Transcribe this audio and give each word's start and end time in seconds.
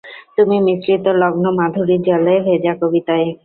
তুমি 0.37 0.55
মিশ্রিত 0.65 1.05
লগ্ন 1.21 1.45
মাধুরীর 1.59 2.01
জলে 2.07 2.33
ভেজা 2.45 2.73
কবিতায়। 2.81 3.27